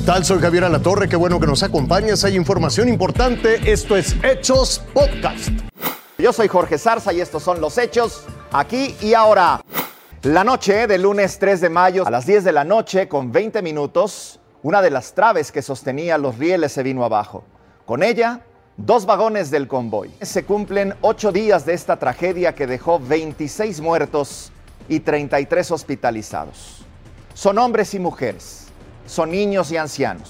[0.00, 0.24] tal?
[0.24, 2.24] Soy Javier Alatorre, qué bueno que nos acompañas.
[2.24, 3.70] Hay información importante.
[3.70, 5.50] Esto es Hechos Podcast.
[6.18, 9.60] Yo soy Jorge Zarza y estos son los hechos aquí y ahora.
[10.22, 13.62] La noche del lunes 3 de mayo a las 10 de la noche con 20
[13.62, 17.44] minutos, una de las traves que sostenía los rieles se vino abajo.
[17.86, 18.40] Con ella,
[18.76, 20.10] dos vagones del convoy.
[20.20, 24.52] Se cumplen ocho días de esta tragedia que dejó 26 muertos
[24.88, 26.84] y 33 hospitalizados.
[27.34, 28.67] Son hombres y mujeres,
[29.08, 30.28] son niños y ancianos,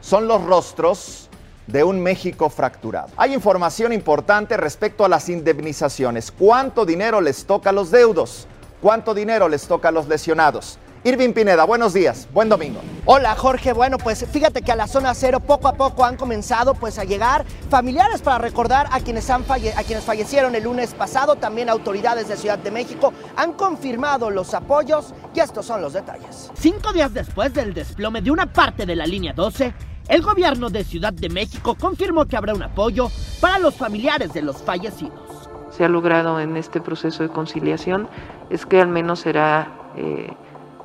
[0.00, 1.28] son los rostros
[1.68, 3.08] de un México fracturado.
[3.16, 6.32] Hay información importante respecto a las indemnizaciones.
[6.32, 8.48] ¿Cuánto dinero les toca a los deudos?
[8.82, 10.78] ¿Cuánto dinero les toca a los lesionados?
[11.02, 12.78] Irving Pineda, buenos días, buen domingo.
[13.06, 16.74] Hola Jorge, bueno pues fíjate que a la zona cero poco a poco han comenzado
[16.74, 21.36] pues a llegar familiares para recordar a quienes, han a quienes fallecieron el lunes pasado,
[21.36, 26.50] también autoridades de Ciudad de México han confirmado los apoyos y estos son los detalles.
[26.52, 29.72] Cinco días después del desplome de una parte de la línea 12,
[30.06, 33.08] el gobierno de Ciudad de México confirmó que habrá un apoyo
[33.40, 35.48] para los familiares de los fallecidos.
[35.70, 38.06] Se ha logrado en este proceso de conciliación
[38.50, 39.78] es que al menos será...
[39.96, 40.28] Eh,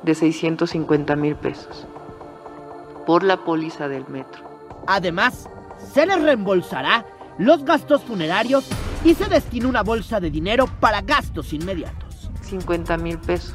[0.06, 1.84] de 650 mil pesos
[3.06, 4.42] por la póliza del metro.
[4.86, 5.50] Además,
[5.92, 7.04] se les reembolsará
[7.38, 8.68] los gastos funerarios
[9.04, 12.30] y se destina una bolsa de dinero para gastos inmediatos.
[12.42, 13.54] 50 mil pesos,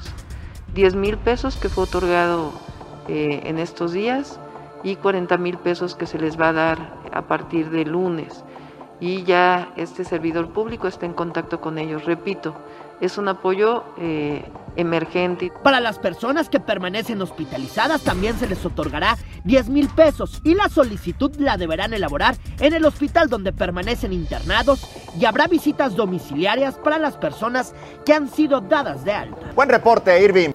[0.76, 2.52] 10 mil pesos que fue otorgado
[3.08, 4.38] eh, en estos días
[4.84, 8.44] y 40 mil pesos que se les va a dar a partir de lunes.
[9.02, 12.06] Y ya este servidor público está en contacto con ellos.
[12.06, 12.56] Repito,
[13.02, 15.52] es un apoyo eh, emergente.
[15.64, 20.70] Para las personas que permanecen hospitalizadas también se les otorgará 10 mil pesos y la
[20.70, 24.88] solicitud la deberán elaborar en el hospital donde permanecen internados
[25.20, 27.74] y habrá visitas domiciliarias para las personas
[28.06, 29.52] que han sido dadas de alta.
[29.56, 30.52] Buen reporte, Irving.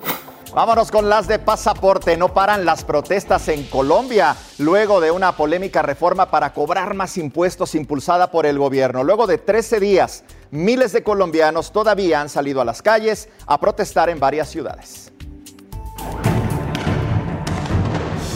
[0.55, 2.17] Vámonos con las de pasaporte.
[2.17, 7.75] No paran las protestas en Colombia luego de una polémica reforma para cobrar más impuestos
[7.75, 9.05] impulsada por el gobierno.
[9.05, 14.09] Luego de 13 días, miles de colombianos todavía han salido a las calles a protestar
[14.09, 15.13] en varias ciudades.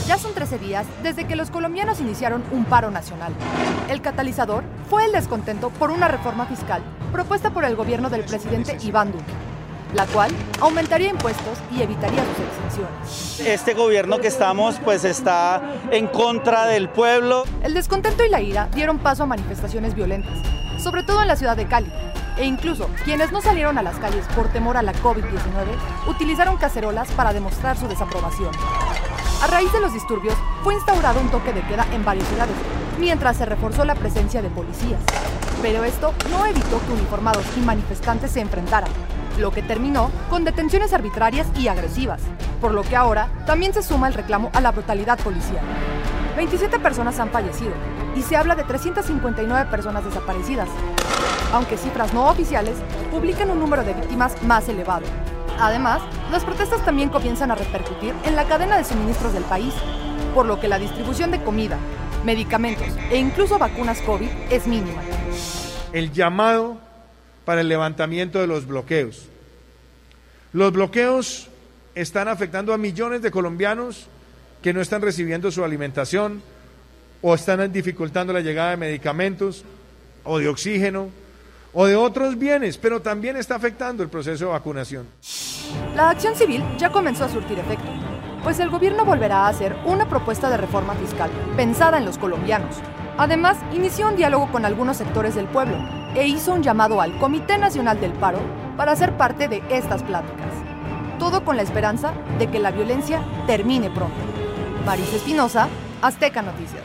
[0.07, 3.33] Ya son 13 días desde que los colombianos iniciaron un paro nacional.
[3.89, 6.83] El catalizador fue el descontento por una reforma fiscal
[7.13, 9.50] propuesta por el gobierno del presidente Iván Duque
[9.93, 13.39] la cual aumentaría impuestos y evitaría sus exenciones.
[13.39, 17.43] Este gobierno que estamos pues está en contra del pueblo.
[17.63, 20.37] El descontento y la ira dieron paso a manifestaciones violentas,
[20.81, 21.91] sobre todo en la ciudad de Cali.
[22.37, 27.11] E incluso quienes no salieron a las calles por temor a la COVID-19 utilizaron cacerolas
[27.11, 28.51] para demostrar su desaprobación.
[29.43, 32.55] A raíz de los disturbios, fue instaurado un toque de queda en varias ciudades,
[32.99, 35.01] mientras se reforzó la presencia de policías.
[35.61, 38.91] Pero esto no evitó que uniformados y manifestantes se enfrentaran,
[39.41, 42.21] lo que terminó con detenciones arbitrarias y agresivas,
[42.61, 45.65] por lo que ahora también se suma el reclamo a la brutalidad policial.
[46.37, 47.73] 27 personas han fallecido
[48.15, 50.69] y se habla de 359 personas desaparecidas,
[51.51, 52.75] aunque cifras no oficiales
[53.11, 55.05] publican un número de víctimas más elevado.
[55.59, 59.73] Además, las protestas también comienzan a repercutir en la cadena de suministros del país,
[60.33, 61.77] por lo que la distribución de comida,
[62.23, 65.01] medicamentos e incluso vacunas COVID es mínima.
[65.91, 66.77] El llamado
[67.43, 69.30] para el levantamiento de los bloqueos.
[70.53, 71.47] Los bloqueos
[71.95, 74.07] están afectando a millones de colombianos
[74.61, 76.41] que no están recibiendo su alimentación
[77.21, 79.63] o están dificultando la llegada de medicamentos
[80.25, 81.09] o de oxígeno
[81.73, 85.07] o de otros bienes, pero también está afectando el proceso de vacunación.
[85.95, 87.87] La acción civil ya comenzó a surtir efecto,
[88.43, 92.75] pues el gobierno volverá a hacer una propuesta de reforma fiscal pensada en los colombianos.
[93.17, 95.77] Además, inició un diálogo con algunos sectores del pueblo
[96.13, 98.39] e hizo un llamado al Comité Nacional del Paro
[98.81, 100.51] para ser parte de estas pláticas.
[101.19, 104.15] Todo con la esperanza de que la violencia termine pronto.
[104.87, 105.69] Maris Espinosa,
[106.01, 106.81] Azteca Noticias.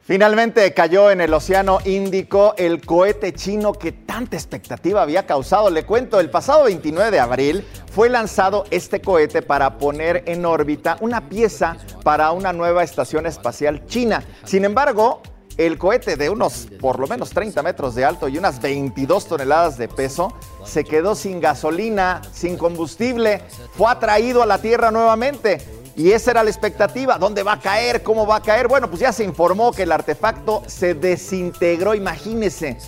[0.00, 5.68] Finalmente cayó en el Océano Índico el cohete chino que tanta expectativa había causado.
[5.68, 10.96] Le cuento, el pasado 29 de abril fue lanzado este cohete para poner en órbita
[11.02, 14.24] una pieza para una nueva estación espacial china.
[14.44, 15.20] Sin embargo,
[15.58, 19.76] el cohete de unos por lo menos 30 metros de alto y unas 22 toneladas
[19.76, 20.32] de peso
[20.68, 23.42] se quedó sin gasolina, sin combustible,
[23.72, 25.58] fue atraído a la Tierra nuevamente.
[25.96, 28.04] Y esa era la expectativa, ¿dónde va a caer?
[28.04, 28.68] ¿Cómo va a caer?
[28.68, 32.78] Bueno, pues ya se informó que el artefacto se desintegró, imagínense,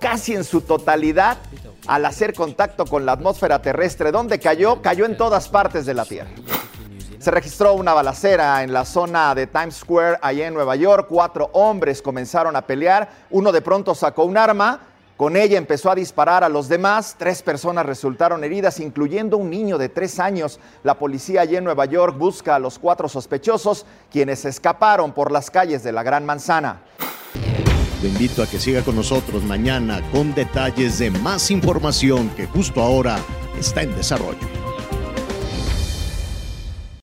[0.00, 1.36] casi en su totalidad
[1.86, 4.12] al hacer contacto con la atmósfera terrestre.
[4.12, 4.80] ¿Dónde cayó?
[4.80, 6.30] Cayó en todas partes de la Tierra.
[7.18, 11.06] Se registró una balacera en la zona de Times Square, allá en Nueva York.
[11.08, 13.08] Cuatro hombres comenzaron a pelear.
[13.30, 14.80] Uno de pronto sacó un arma
[15.16, 17.14] Con ella empezó a disparar a los demás.
[17.16, 20.58] Tres personas resultaron heridas, incluyendo un niño de tres años.
[20.82, 25.50] La policía allí en Nueva York busca a los cuatro sospechosos, quienes escaparon por las
[25.50, 26.80] calles de la Gran Manzana.
[28.00, 32.82] Te invito a que siga con nosotros mañana con detalles de más información que justo
[32.82, 33.16] ahora
[33.58, 34.63] está en desarrollo.